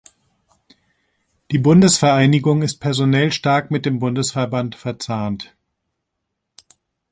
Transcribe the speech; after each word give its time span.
Die 1.51 1.59
Bundesvereinigung 1.59 2.63
ist 2.63 2.79
personell 2.79 3.31
stark 3.31 3.69
mit 3.69 3.85
dem 3.85 3.99
Bundesverband 3.99 4.73
verzahnt. 4.73 5.53